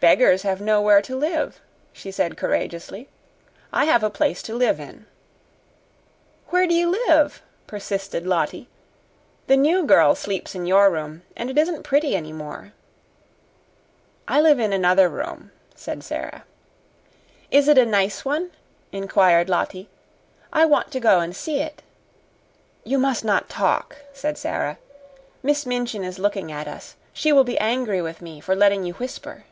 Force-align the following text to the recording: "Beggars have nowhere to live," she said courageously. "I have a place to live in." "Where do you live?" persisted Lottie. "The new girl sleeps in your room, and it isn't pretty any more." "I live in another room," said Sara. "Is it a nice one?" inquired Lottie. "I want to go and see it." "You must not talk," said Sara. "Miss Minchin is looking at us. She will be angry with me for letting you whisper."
"Beggars 0.00 0.42
have 0.42 0.60
nowhere 0.60 1.00
to 1.00 1.16
live," 1.16 1.62
she 1.90 2.10
said 2.10 2.36
courageously. 2.36 3.08
"I 3.72 3.86
have 3.86 4.02
a 4.02 4.10
place 4.10 4.42
to 4.42 4.54
live 4.54 4.78
in." 4.78 5.06
"Where 6.48 6.66
do 6.66 6.74
you 6.74 6.90
live?" 7.06 7.40
persisted 7.66 8.26
Lottie. 8.26 8.68
"The 9.46 9.56
new 9.56 9.84
girl 9.86 10.14
sleeps 10.14 10.54
in 10.54 10.66
your 10.66 10.90
room, 10.90 11.22
and 11.34 11.48
it 11.48 11.56
isn't 11.56 11.84
pretty 11.84 12.14
any 12.14 12.34
more." 12.34 12.74
"I 14.28 14.42
live 14.42 14.58
in 14.60 14.74
another 14.74 15.08
room," 15.08 15.52
said 15.74 16.04
Sara. 16.04 16.44
"Is 17.50 17.66
it 17.66 17.78
a 17.78 17.86
nice 17.86 18.26
one?" 18.26 18.50
inquired 18.92 19.48
Lottie. 19.48 19.88
"I 20.52 20.66
want 20.66 20.90
to 20.90 21.00
go 21.00 21.20
and 21.20 21.34
see 21.34 21.60
it." 21.60 21.80
"You 22.84 22.98
must 22.98 23.24
not 23.24 23.48
talk," 23.48 23.96
said 24.12 24.36
Sara. 24.36 24.76
"Miss 25.42 25.64
Minchin 25.64 26.04
is 26.04 26.18
looking 26.18 26.52
at 26.52 26.68
us. 26.68 26.94
She 27.14 27.32
will 27.32 27.42
be 27.44 27.56
angry 27.56 28.02
with 28.02 28.20
me 28.20 28.38
for 28.42 28.54
letting 28.54 28.84
you 28.84 28.92
whisper." 28.92 29.46